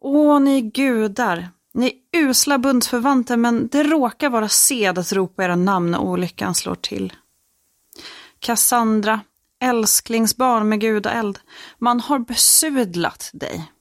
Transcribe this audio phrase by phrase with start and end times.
[0.00, 1.48] Åh, ni gudar!
[1.74, 6.54] Ni är usla bundsförvanter, men det råkar vara sed att ropa era namn när olyckan
[6.54, 7.12] slår till.
[8.38, 9.20] Cassandra,
[9.60, 11.38] älsklingsbarn med gudaeld,
[11.78, 13.72] man har besudlat dig.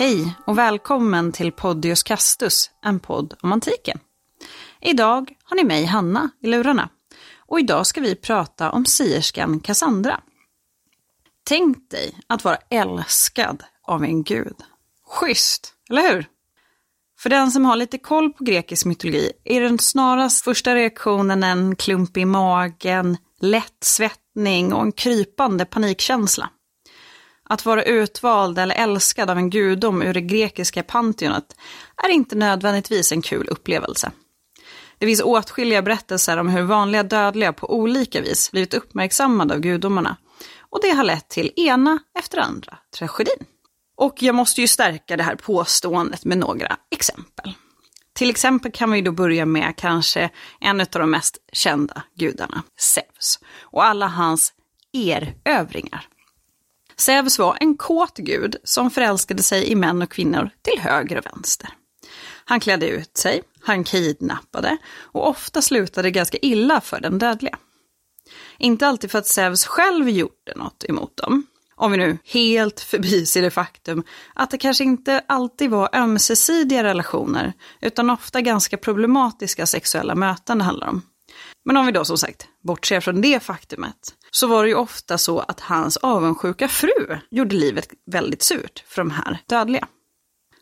[0.00, 3.98] Hej och välkommen till Podius Castus, en podd om antiken.
[4.80, 6.88] Idag har ni mig, Hanna, i lurarna.
[7.46, 10.20] Och idag ska vi prata om sierskan Cassandra.
[11.44, 14.56] Tänk dig att vara älskad av en gud.
[15.06, 16.26] Schysst, eller hur?
[17.18, 21.76] För den som har lite koll på grekisk mytologi är den snarast första reaktionen en
[21.76, 26.50] klump i magen, lätt svettning och en krypande panikkänsla.
[27.50, 31.56] Att vara utvald eller älskad av en gudom ur det grekiska pantheonet
[32.04, 34.10] är inte nödvändigtvis en kul upplevelse.
[34.98, 40.16] Det finns åtskilliga berättelser om hur vanliga dödliga på olika vis blivit uppmärksammade av gudomarna.
[40.58, 43.46] Och det har lett till ena efter andra tragedin.
[43.96, 47.54] Och jag måste ju stärka det här påståendet med några exempel.
[48.12, 53.38] Till exempel kan vi då börja med kanske en av de mest kända gudarna, Zeus,
[53.60, 54.52] och alla hans
[54.92, 56.06] erövringar.
[57.00, 61.26] Zeus var en kåt gud som förälskade sig i män och kvinnor till höger och
[61.26, 61.68] vänster.
[62.44, 67.58] Han klädde ut sig, han kidnappade och ofta slutade det ganska illa för den dödliga.
[68.58, 71.46] Inte alltid för att Zeus själv gjorde något emot dem.
[71.76, 74.04] Om vi nu helt förbiser det faktum
[74.34, 80.64] att det kanske inte alltid var ömsesidiga relationer, utan ofta ganska problematiska sexuella möten det
[80.64, 81.02] handlar om.
[81.64, 85.18] Men om vi då som sagt bortser från det faktumet, så var det ju ofta
[85.18, 89.88] så att hans avundsjuka fru gjorde livet väldigt surt för de här dödliga.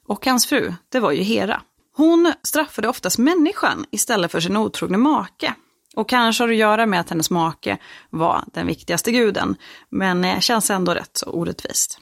[0.06, 1.62] Och hans fru, det var ju Hera.
[1.97, 5.54] Hon straffade oftast människan istället för sin otrogne make.
[5.97, 7.78] Och kanske har det att göra med att hennes make
[8.10, 9.56] var den viktigaste guden,
[9.91, 11.98] men det känns ändå rätt så orättvist.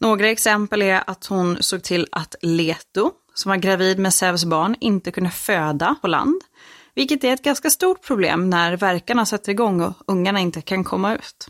[0.00, 4.76] Några exempel är att hon såg till att Leto, som var gravid med Zeus barn,
[4.80, 6.42] inte kunde föda på land,
[6.94, 11.14] vilket är ett ganska stort problem när verkarna sätter igång och ungarna inte kan komma
[11.14, 11.48] ut.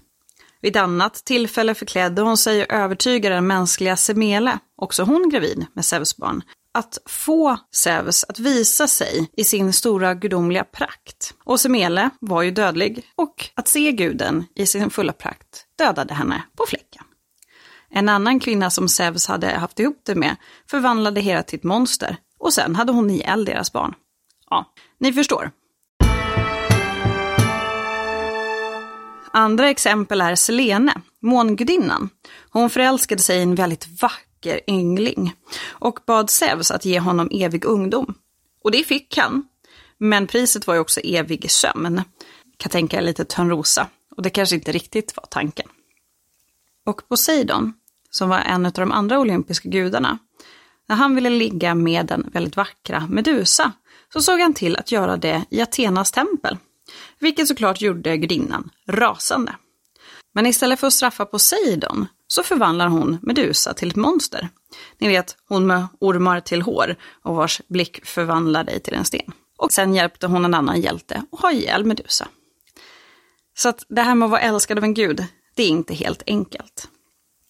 [0.60, 5.84] Vid annat tillfälle förklädde hon sig och övertygade den mänskliga Semele, också hon gravid med
[5.84, 6.42] Zeus barn,
[6.74, 11.34] att få Zeus att visa sig i sin stora gudomliga prakt.
[11.44, 16.42] Och Semele var ju dödlig och att se guden i sin fulla prakt dödade henne
[16.56, 17.04] på fläcken.
[17.90, 20.36] En annan kvinna som Zeus hade haft ihop det med
[20.70, 23.94] förvandlade Hera till ett monster och sen hade hon ihjäl deras barn.
[24.52, 25.50] Ja, ni förstår.
[29.32, 32.08] Andra exempel är Selene, mångudinnan.
[32.50, 35.34] Hon förälskade sig i en väldigt vacker yngling
[35.68, 38.14] och bad Zeus att ge honom evig ungdom.
[38.64, 39.48] Och det fick han.
[39.98, 42.02] Men priset var ju också evig sömn.
[42.56, 43.86] Kan tänka er lite Törnrosa.
[44.16, 45.68] Och det kanske inte riktigt var tanken.
[46.86, 47.72] Och Poseidon,
[48.10, 50.18] som var en av de andra olympiska gudarna,
[50.88, 53.72] när han ville ligga med den väldigt vackra Medusa
[54.12, 56.56] så såg han till att göra det i Athenas tempel.
[57.18, 59.56] Vilket såklart gjorde gudinnan rasande.
[60.34, 64.48] Men istället för att straffa Poseidon så förvandlar hon Medusa till ett monster.
[64.98, 69.32] Ni vet, hon med ormar till hår och vars blick förvandlar dig till en sten.
[69.58, 72.28] Och sen hjälpte hon en annan hjälte att ha ihjäl Medusa.
[73.54, 76.22] Så att det här med att vara älskad av en gud, det är inte helt
[76.26, 76.88] enkelt.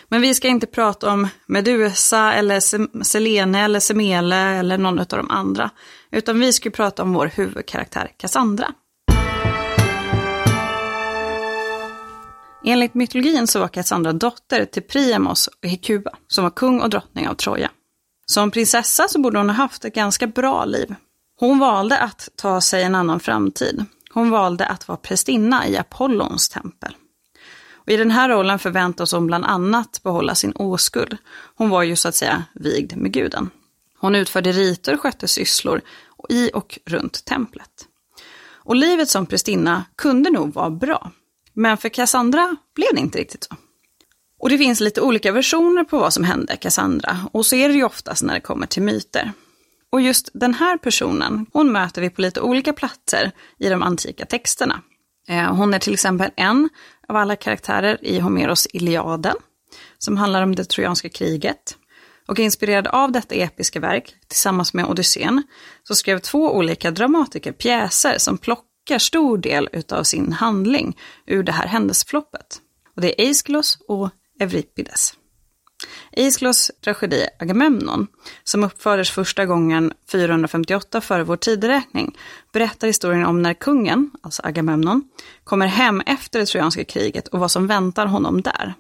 [0.09, 2.61] Men vi ska inte prata om Medusa eller
[3.05, 5.71] Selene eller Semele eller någon av de andra.
[6.13, 8.75] Utan vi ska prata om vår huvudkaraktär Cassandra.
[12.65, 17.29] Enligt mytologin så var Cassandra dotter till Priamos och Hekuba, som var kung och drottning
[17.29, 17.71] av Troja.
[18.27, 20.95] Som prinsessa så borde hon ha haft ett ganska bra liv.
[21.41, 23.85] Hon valde att ta sig en annan framtid.
[24.15, 26.97] Hon valde att vara prästinna i Apollons tempel.
[27.75, 31.17] Och I den här rollen förväntas hon bland annat behålla sin oskuld.
[31.55, 33.51] Hon var ju så att säga vigd med guden.
[34.03, 35.81] Hon utförde riter och skötte sysslor
[36.29, 37.87] i och runt templet.
[38.65, 41.11] Och livet som prästinna kunde nog vara bra.
[41.53, 43.57] Men för Cassandra blev det inte riktigt så.
[44.39, 47.19] Och det finns lite olika versioner på vad som hände Cassandra.
[47.33, 49.33] Och så är det ju oftast när det kommer till myter.
[49.93, 54.27] Och just den här personen, hon möter vi på lite olika platser i de antika
[54.27, 54.83] texterna.
[55.29, 56.69] Eh, hon är till exempel en
[57.09, 59.37] av alla karaktärer i Homeros Iliaden,
[59.99, 61.77] som handlar om det trojanska kriget.
[62.27, 65.43] Och inspirerad av detta episka verk, tillsammans med Odysseen,
[65.83, 71.53] så skrev två olika dramatiker pjäser som plockar stor del utav sin handling ur det
[71.53, 72.61] här händelseförloppet.
[72.97, 74.11] Och det är Aeschylus och
[74.41, 75.15] Euripides.
[76.17, 78.07] Aeschylus tragedi Agamemnon,
[78.45, 82.19] som uppfördes första gången 458 före vår tideräkning,
[82.53, 85.03] berättar historien om när kungen, alltså Agamemnon,
[85.45, 88.75] kommer hem efter det trojanska kriget och vad som väntar honom där.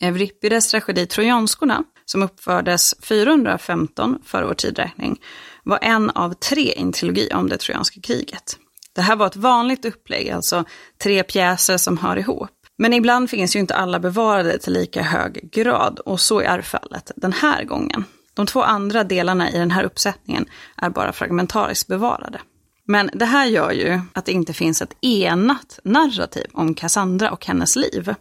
[0.00, 5.20] Euripides tragedi Trojanskorna, som uppfördes 415 före vår tidräkning,
[5.64, 8.58] var en av tre i en trilogi om det trojanska kriget.
[8.94, 10.64] Det här var ett vanligt upplägg, alltså
[11.02, 12.50] tre pjäser som hör ihop.
[12.78, 17.10] Men ibland finns ju inte alla bevarade till lika hög grad och så är fallet
[17.16, 18.04] den här gången.
[18.34, 20.46] De två andra delarna i den här uppsättningen
[20.76, 22.40] är bara fragmentariskt bevarade.
[22.86, 27.46] Men det här gör ju att det inte finns ett enat narrativ om Cassandra och
[27.46, 28.14] hennes liv.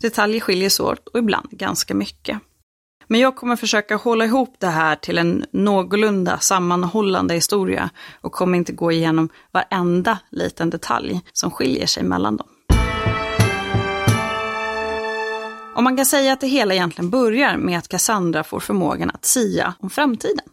[0.00, 2.38] Detaljer skiljer sig åt och ibland ganska mycket.
[3.10, 7.90] Men jag kommer försöka hålla ihop det här till en någorlunda sammanhållande historia
[8.20, 12.48] och kommer inte gå igenom varenda liten detalj som skiljer sig mellan dem.
[15.76, 19.24] Och man kan säga att det hela egentligen börjar med att Cassandra får förmågan att
[19.24, 20.44] sia om framtiden.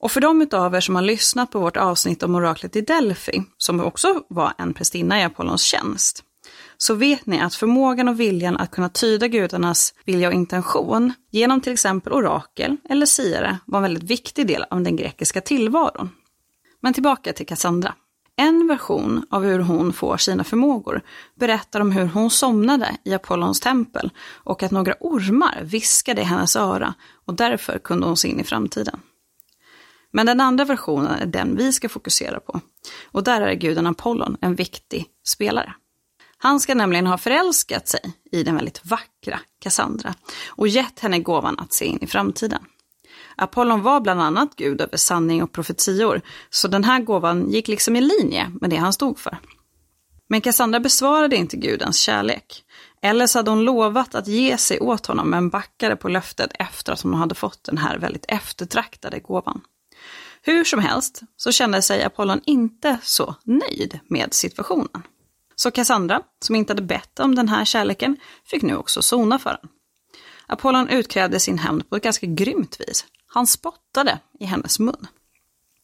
[0.00, 3.42] Och för de utav er som har lyssnat på vårt avsnitt om oraklet i Delphi,
[3.58, 6.24] som också var en prästinna i Apollons tjänst,
[6.78, 11.60] så vet ni att förmågan och viljan att kunna tyda gudarnas vilja och intention genom
[11.60, 16.10] till exempel orakel eller siare var en väldigt viktig del av den grekiska tillvaron.
[16.80, 17.94] Men tillbaka till Cassandra.
[18.36, 21.02] En version av hur hon får sina förmågor
[21.34, 24.10] berättar om hur hon somnade i Apollons tempel
[24.44, 28.44] och att några ormar viskade i hennes öra och därför kunde hon se in i
[28.44, 29.00] framtiden.
[30.10, 32.60] Men den andra versionen är den vi ska fokusera på
[33.04, 35.74] och där är guden Apollon en viktig spelare.
[36.38, 38.00] Han ska nämligen ha förälskat sig
[38.32, 40.14] i den väldigt vackra Cassandra
[40.48, 42.62] och gett henne gåvan att se in i framtiden.
[43.36, 46.20] Apollon var bland annat gud över sanning och profetior,
[46.50, 49.38] så den här gåvan gick liksom i linje med det han stod för.
[50.28, 52.64] Men Cassandra besvarade inte gudens kärlek.
[53.02, 56.92] Eller så hade hon lovat att ge sig åt honom men backade på löftet efter
[56.92, 59.60] att hon hade fått den här väldigt eftertraktade gåvan.
[60.42, 65.02] Hur som helst så kände sig Apollon inte så nöjd med situationen.
[65.60, 69.50] Så Cassandra, som inte hade bett om den här kärleken, fick nu också sona för
[69.50, 69.70] den.
[70.46, 73.04] Apollon utkrävde sin hämnd på ett ganska grymt vis.
[73.26, 75.06] Han spottade i hennes mun.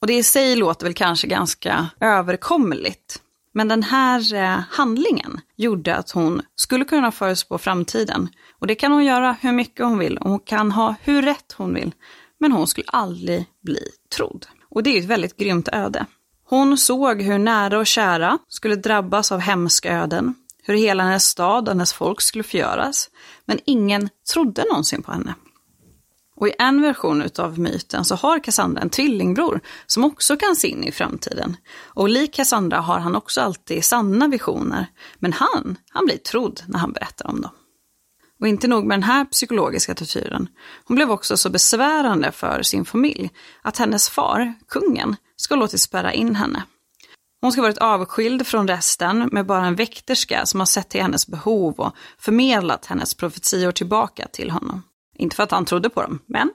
[0.01, 3.23] Och det i sig låter väl kanske ganska överkomligt.
[3.53, 8.29] Men den här eh, handlingen gjorde att hon skulle kunna förutspå framtiden.
[8.59, 11.55] Och det kan hon göra hur mycket hon vill och hon kan ha hur rätt
[11.57, 11.95] hon vill.
[12.41, 14.47] Men hon skulle aldrig bli trodd.
[14.71, 16.07] Och det är ett väldigt grymt öde.
[16.47, 21.69] Hon såg hur nära och kära skulle drabbas av hemska öden, hur hela hennes stad
[21.69, 23.11] och hennes folk skulle förgöras,
[23.45, 25.35] men ingen trodde någonsin på henne.
[26.37, 30.69] Och i en version av myten så har Cassandra en tvillingbror som också kan se
[30.69, 31.57] in i framtiden.
[31.85, 34.87] Och lik Cassandra har han också alltid sanna visioner,
[35.19, 37.51] men han, han blir trodd när han berättar om dem.
[38.41, 40.49] Och inte nog med den här psykologiska tortyren,
[40.85, 43.31] hon blev också så besvärande för sin familj
[43.63, 46.63] att hennes far, kungen, ska låtit spärra in henne.
[47.41, 51.27] Hon ska varit avskild från resten med bara en väkterska som har sett till hennes
[51.27, 54.83] behov och förmedlat hennes profetior tillbaka till honom.
[55.19, 56.51] Inte för att han trodde på dem, men...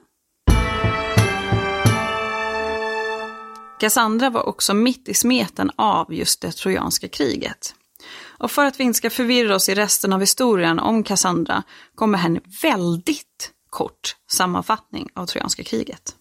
[3.80, 7.74] Cassandra var också mitt i smeten av just det trojanska kriget.
[8.22, 11.62] Och för att vi inte ska förvirra oss i resten av historien om Cassandra
[11.94, 16.16] kommer en väldigt kort sammanfattning av trojanska kriget.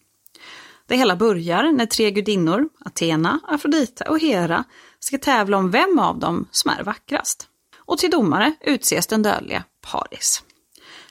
[0.89, 4.63] Det hela börjar när tre gudinnor, Athena, Afrodite och Hera,
[5.00, 7.48] ska tävla om vem av dem som är vackrast.
[7.77, 10.43] Och till domare utses den dödliga Paris.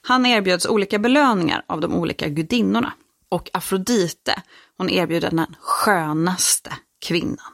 [0.03, 2.93] Han erbjöds olika belöningar av de olika gudinnorna.
[3.29, 4.43] Och Afrodite,
[4.77, 7.53] hon erbjuder den skönaste kvinnan.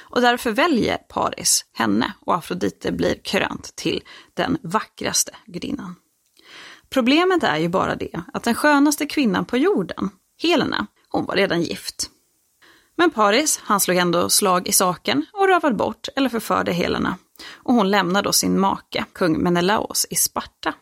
[0.00, 4.02] Och därför väljer Paris henne och Afrodite blir krönt till
[4.34, 5.94] den vackraste gudinnan.
[6.90, 10.10] Problemet är ju bara det att den skönaste kvinnan på jorden,
[10.42, 12.10] Helena, hon var redan gift.
[12.96, 17.16] Men Paris, han slog ändå slag i saken och rövade bort eller förförde Helena.
[17.52, 20.74] Och hon lämnar då sin make, kung Menelaos, i Sparta.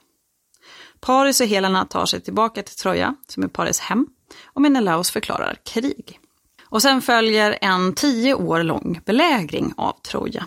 [1.01, 4.07] Paris och Helena tar sig tillbaka till Troja, som är Paris hem,
[4.45, 6.19] och Menelaos förklarar krig.
[6.65, 10.47] Och sen följer en tio år lång belägring av Troja,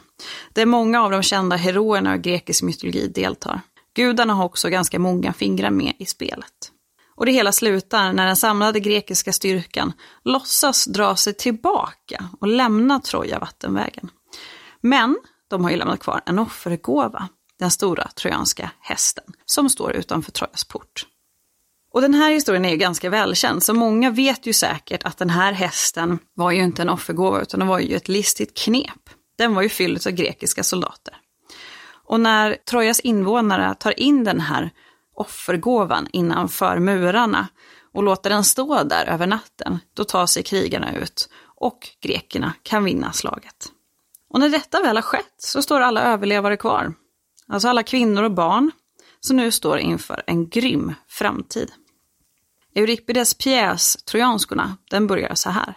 [0.53, 3.61] där många av de kända heroerna av grekisk mytologi deltar.
[3.95, 6.62] Gudarna har också ganska många fingrar med i spelet.
[7.15, 9.93] Och det hela slutar när den samlade grekiska styrkan
[10.23, 14.09] låtsas dra sig tillbaka och lämna Troja vattenvägen.
[14.81, 15.17] Men
[15.49, 17.29] de har ju lämnat kvar en offergåva,
[17.59, 21.05] den stora trojanska hästen, som står utanför Trojas port.
[21.93, 25.29] Och den här historien är ju ganska välkänd, så många vet ju säkert att den
[25.29, 29.09] här hästen var ju inte en offergåva, utan det var ju ett listigt knep.
[29.37, 31.13] den var ju fylld av grekiska soldater.
[32.05, 34.71] Och när Trojas invånare tar in den här
[35.13, 37.47] offergåvan innanför murarna
[37.93, 42.83] och låter den stå där över natten, då tar sig krigarna ut och grekerna kan
[42.83, 43.71] vinna slaget.
[44.29, 46.93] Och när detta väl har skett så står alla överlevare kvar.
[47.47, 48.71] Alltså alla kvinnor och barn
[49.19, 51.71] som nu står inför en grym framtid.
[52.75, 55.75] Euripides pjäs Trojanskorna, den börjar så här.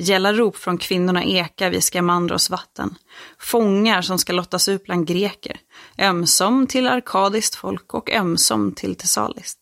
[0.00, 2.94] Gälla rop från kvinnorna ekar vid Skamandros vatten.
[3.38, 5.60] Fångar som ska lottas ut bland greker.
[5.98, 9.58] Ömsom till arkadiskt folk och ömsom till tesaliskt.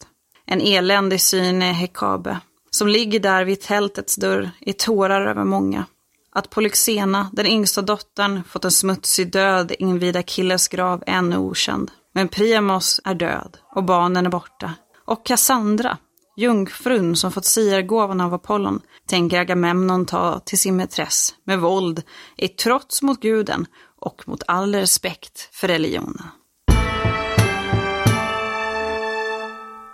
[0.47, 2.39] En eländig syn är Hekabe,
[2.71, 5.85] som ligger där vid tältets dörr i tårar över många.
[6.33, 11.91] Att Polyxena, den yngsta dottern, fått en smutsig död invid Akilles grav ännu okänd.
[12.15, 14.75] Men Priamos är död och barnen är borta.
[15.05, 15.99] Och Cassandra,
[16.37, 22.03] jungfrun som fått siargåvan av Apollon, tänker Agamemnon ta till sin mätress med våld
[22.37, 23.67] i trots mot guden
[24.01, 26.23] och mot all respekt för religionen.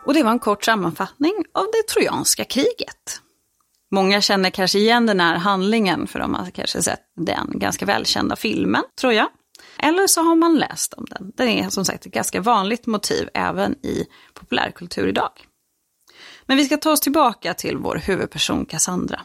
[0.06, 3.20] Och det var en kort sammanfattning av det trojanska kriget.
[3.90, 8.36] Många känner kanske igen den här handlingen för de har kanske sett den ganska välkända
[8.36, 9.28] filmen, tror jag.
[9.78, 11.32] Eller så har man läst om den.
[11.36, 15.30] Den är som sagt ett ganska vanligt motiv även i populärkultur idag.
[16.46, 19.20] Men vi ska ta oss tillbaka till vår huvudperson Cassandra.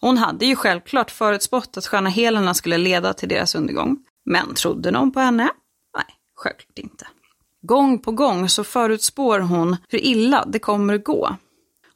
[0.00, 3.96] Hon hade ju självklart förutspått att sköna Helena skulle leda till deras undergång.
[4.24, 5.50] Men trodde någon på henne?
[5.96, 6.04] Nej,
[6.36, 7.06] självklart inte.
[7.62, 11.36] Gång på gång så förutspår hon hur illa det kommer att gå.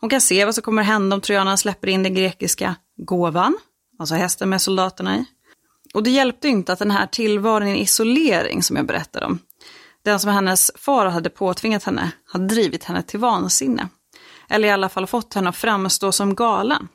[0.01, 3.57] Hon kan se vad som kommer att hända om trojanerna släpper in den grekiska gåvan,
[3.99, 5.25] alltså hästen med soldaterna i.
[5.95, 9.39] Och det hjälpte inte att den här tillvaron i isolering som jag berättade om,
[10.03, 13.89] den som hennes far hade påtvingat henne, hade drivit henne till vansinne.
[14.49, 16.89] Eller i alla fall fått henne att framstå som galen.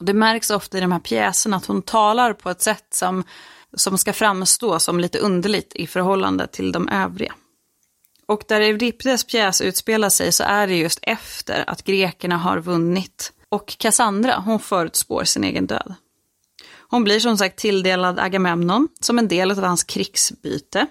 [0.00, 3.24] Det märks ofta i de här pjäserna att hon talar på ett sätt som,
[3.74, 7.34] som ska framstå som lite underligt i förhållande till de övriga.
[8.26, 13.32] Och där Euripides pjäs utspelar sig så är det just efter att grekerna har vunnit.
[13.48, 15.94] Och Cassandra, hon förutspår sin egen död.
[16.90, 20.86] Hon blir som sagt tilldelad Agamemnon som en del av hans krigsbyte.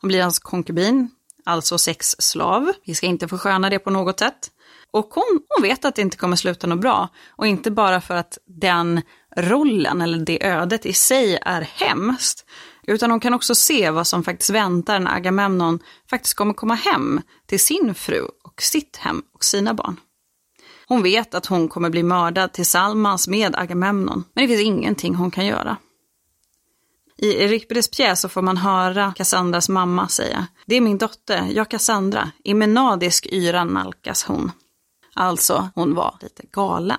[0.00, 1.10] Hon blir hans konkubin,
[1.44, 2.72] alltså sexslav.
[2.84, 4.50] Vi ska inte försköna det på något sätt.
[4.92, 7.08] Och hon, hon vet att det inte kommer sluta något bra.
[7.36, 9.02] Och inte bara för att den
[9.36, 12.46] rollen eller det ödet i sig är hemskt,
[12.86, 15.78] utan hon kan också se vad som faktiskt väntar när Agamemnon
[16.10, 20.00] faktiskt kommer komma hem till sin fru och sitt hem och sina barn.
[20.86, 25.30] Hon vet att hon kommer bli mördad tillsammans med Agamemnon, men det finns ingenting hon
[25.30, 25.76] kan göra.
[27.22, 31.68] I Euripides pjäs så får man höra Cassandras mamma säga Det är min dotter, jag
[31.68, 32.30] Cassandra.
[32.44, 34.52] I menadisk yra nalkas hon.
[35.14, 36.98] Alltså, hon var lite galen.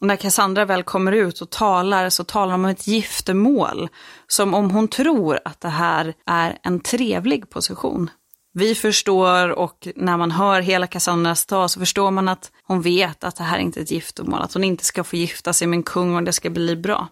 [0.00, 3.88] Och när Cassandra väl kommer ut och talar så talar hon om ett giftermål.
[4.26, 8.10] Som om hon tror att det här är en trevlig position.
[8.52, 13.24] Vi förstår och när man hör hela Cassandras tal så förstår man att hon vet
[13.24, 14.42] att det här är inte är ett giftermål.
[14.42, 17.08] Att hon inte ska få gifta sig med en kung och det ska bli bra.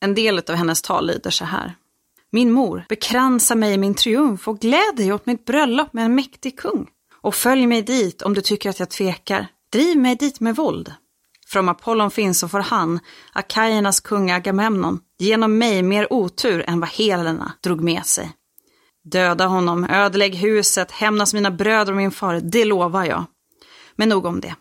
[0.00, 1.74] En del av hennes tal lyder så här.
[2.30, 6.14] Min mor, bekransa mig i min triumf och gläd dig åt mitt bröllop med en
[6.14, 6.86] mäktig kung.
[7.24, 9.46] Och följ mig dit om du tycker att jag tvekar.
[9.72, 10.94] Driv mig dit med våld.
[11.46, 13.00] För om Apollon finns så får han,
[13.32, 18.32] Akajernas kung Agamemnon, genom mig mer otur än vad Helena drog med sig.
[19.04, 23.24] Döda honom, ödelägg huset, hämnas mina bröder och min far, det lovar jag.
[23.96, 24.54] Men nog om det.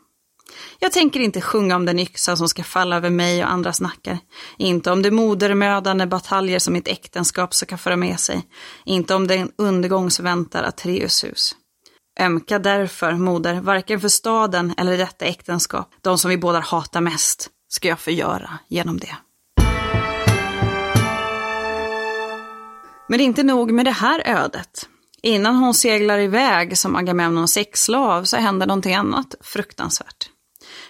[0.79, 4.19] Jag tänker inte sjunga om den yxa som ska falla över mig och andras nackar.
[4.57, 8.47] Inte om de modermödande bataljer som mitt äktenskap ska föra med sig.
[8.85, 11.55] Inte om den undergång som väntar Atreus hus.
[12.19, 17.49] Ömka därför, moder, varken för staden eller detta äktenskap, de som vi båda hatar mest,
[17.69, 19.15] ska jag förgöra genom det.
[23.07, 24.89] Men det är inte nog med det här ödet.
[25.21, 30.29] Innan hon seglar iväg som Agamemnons sexslav så händer någonting annat fruktansvärt.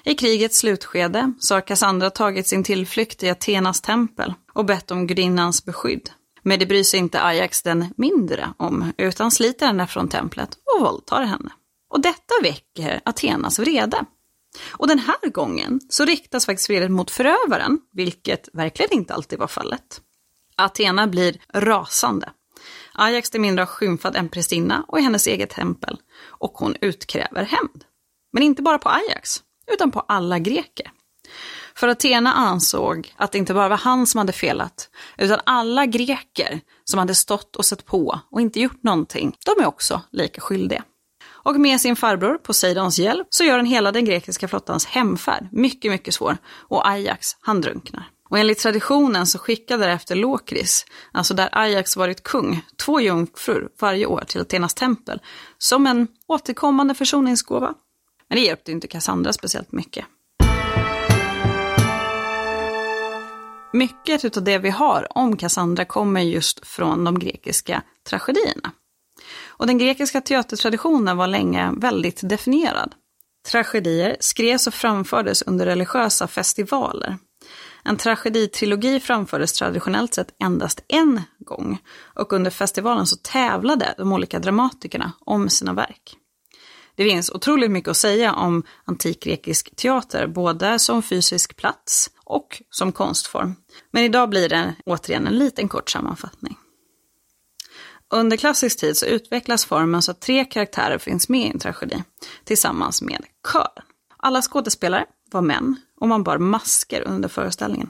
[0.03, 5.07] I krigets slutskede så har Cassandra tagit sin tillflykt i Athenas tempel och bett om
[5.07, 6.09] gudinnans beskydd.
[6.43, 10.81] Men det bryr sig inte Ajax den mindre om, utan sliter henne från templet och
[10.81, 11.51] våldtar henne.
[11.89, 14.05] Och detta väcker Athenas vrede.
[14.71, 19.47] Och den här gången så riktas faktiskt vredet mot förövaren, vilket verkligen inte alltid var
[19.47, 20.01] fallet.
[20.55, 22.31] Athena blir rasande.
[22.93, 27.83] Ajax det mindre har skymfat en prästinna och hennes eget tempel och hon utkräver hämnd.
[28.33, 30.91] Men inte bara på Ajax, utan på alla greker.
[31.75, 36.61] För Athena ansåg att det inte bara var han som hade felat, utan alla greker
[36.83, 40.83] som hade stått och sett på och inte gjort någonting, de är också lika skyldiga.
[41.25, 45.91] Och med sin farbror Poseidons hjälp så gör den hela den grekiska flottans hemfärd mycket,
[45.91, 48.09] mycket svår och Ajax, han drunknar.
[48.29, 54.05] Och enligt traditionen så skickade därefter Lokris, alltså där Ajax varit kung, två jungfrur varje
[54.05, 55.21] år till Athenas tempel
[55.57, 57.73] som en återkommande försoningsgåva.
[58.29, 60.05] Men det hjälpte inte Cassandra speciellt mycket.
[63.73, 68.71] Mycket av det vi har om Cassandra kommer just från de grekiska tragedierna.
[69.45, 72.95] Och den grekiska teatertraditionen var länge väldigt definierad.
[73.51, 77.17] Tragedier skrevs och framfördes under religiösa festivaler.
[77.83, 81.77] En trageditrilogi framfördes traditionellt sett endast en gång
[82.15, 86.17] och under festivalen så tävlade de olika dramatikerna om sina verk.
[86.95, 92.91] Det finns otroligt mycket att säga om antikgrekisk teater, både som fysisk plats och som
[92.91, 93.55] konstform.
[93.91, 96.57] Men idag blir det återigen en liten kort sammanfattning.
[98.13, 102.03] Under klassisk tid så utvecklas formen så att tre karaktärer finns med i en tragedi,
[102.43, 103.85] tillsammans med kören.
[104.17, 107.89] Alla skådespelare var män och man bar masker under föreställningen.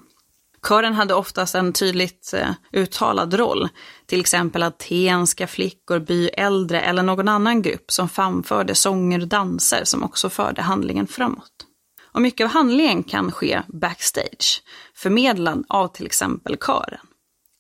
[0.67, 3.69] Kören hade oftast en tydligt eh, uttalad roll,
[4.05, 10.03] till exempel atenska flickor, byäldre eller någon annan grupp som framförde sånger och danser som
[10.03, 11.67] också förde handlingen framåt.
[12.13, 14.63] Och mycket av handlingen kan ske backstage,
[14.95, 17.07] förmedlad av till exempel kören.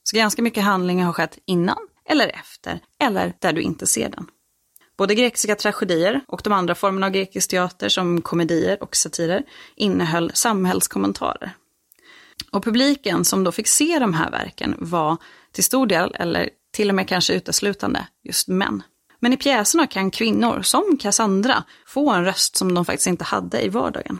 [0.03, 1.77] Så ganska mycket handling har skett innan
[2.09, 4.27] eller efter, eller där du inte ser den.
[4.97, 9.43] Både grekiska tragedier och de andra formerna av grekisk teater som komedier och satirer
[9.75, 11.55] innehöll samhällskommentarer.
[12.51, 15.17] Och publiken som då fick se de här verken var
[15.51, 18.83] till stor del, eller till och med kanske uteslutande, just män.
[19.19, 23.61] Men i pjäserna kan kvinnor, som Cassandra, få en röst som de faktiskt inte hade
[23.61, 24.19] i vardagen.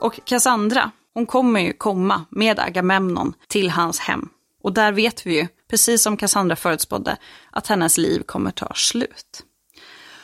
[0.00, 4.28] Och Cassandra, hon kommer ju komma med Agamemnon till hans hem.
[4.62, 7.16] Och där vet vi ju, precis som Cassandra förutspådde,
[7.50, 9.44] att hennes liv kommer ta slut.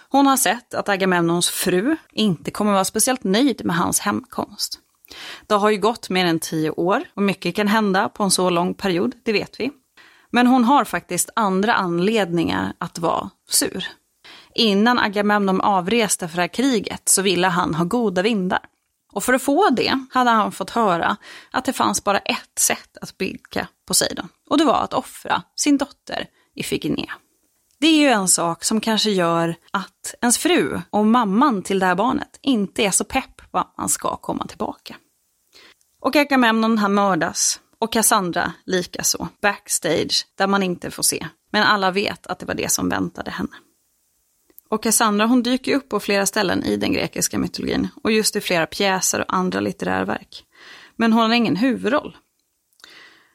[0.08, 4.78] Hon har sett att Agamemnons fru inte kommer vara speciellt nöjd med hans hemkomst.
[5.46, 8.50] Det har ju gått mer än tio år och mycket kan hända på en så
[8.50, 9.70] lång period, det vet vi.
[10.30, 13.86] Men hon har faktiskt andra anledningar att vara sur.
[14.54, 18.60] Innan Agamemnon avreste för det här kriget så ville han ha goda vindar.
[19.12, 21.16] Och för att få det hade han fått höra
[21.50, 24.28] att det fanns bara ett sätt att bygga Poseidon.
[24.50, 27.12] Och det var att offra sin dotter Ifigenia.
[27.78, 31.86] Det är ju en sak som kanske gör att ens fru och mamman till det
[31.86, 34.96] här barnet inte är så pepp på att man ska komma tillbaka.
[36.00, 41.26] Och Agamemnon han mördas och Cassandra likaså, backstage där man inte får se.
[41.50, 43.56] Men alla vet att det var det som väntade henne.
[44.68, 48.40] Och Cassandra hon dyker upp på flera ställen i den grekiska mytologin och just i
[48.40, 50.44] flera pjäser och andra litterära verk.
[50.96, 52.16] Men hon har ingen huvudroll.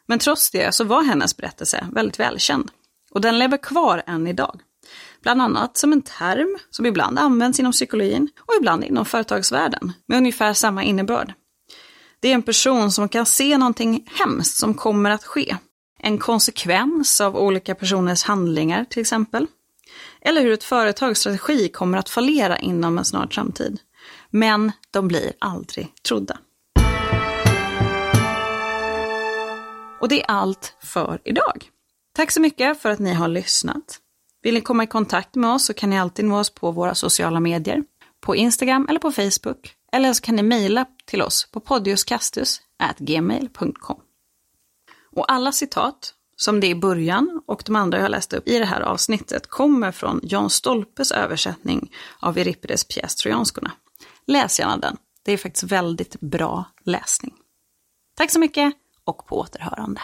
[0.08, 2.72] Men trots det så var hennes berättelse väldigt välkänd.
[3.12, 4.60] Och den lever kvar än idag.
[5.22, 10.18] Bland annat som en term som ibland används inom psykologin och ibland inom företagsvärlden med
[10.18, 11.34] ungefär samma innebörd.
[12.20, 15.58] Det är en person som kan se någonting hemskt som kommer att ske.
[16.00, 19.48] En konsekvens av olika personers handlingar till exempel.
[20.22, 23.80] Eller hur ett företags strategi kommer att fallera inom en snar framtid.
[24.30, 26.38] Men de blir aldrig trodda.
[30.02, 31.70] Och det är allt för idag.
[32.14, 34.00] Tack så mycket för att ni har lyssnat.
[34.44, 36.96] Vill ni komma i kontakt med oss så kan ni alltid nå oss på våra
[36.96, 37.84] sociala medier,
[38.22, 39.76] på Instagram eller på Facebook.
[39.92, 44.02] Eller så kan ni mejla till oss på podiuskastus.gmail.com.
[45.16, 48.48] Och alla citat, som det är i början och de andra jag har läst upp
[48.48, 53.72] i det här avsnittet, kommer från Jan Stolpes översättning av Euripides pjäs Trojanskorna.
[54.28, 54.98] Läs gärna den.
[55.24, 57.34] Det är faktiskt väldigt bra läsning.
[58.18, 58.74] Tack så mycket
[59.04, 60.02] och på återhörande.